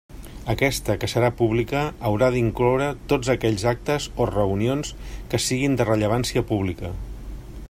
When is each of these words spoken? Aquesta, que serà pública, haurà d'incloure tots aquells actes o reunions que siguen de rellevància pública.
Aquesta, 0.51 0.93
que 1.03 1.09
serà 1.11 1.29
pública, 1.41 1.83
haurà 2.09 2.31
d'incloure 2.37 2.89
tots 3.13 3.31
aquells 3.35 3.67
actes 3.75 4.09
o 4.25 4.29
reunions 4.33 4.93
que 5.35 5.45
siguen 5.49 5.81
de 5.83 5.91
rellevància 5.95 6.49
pública. 6.55 6.97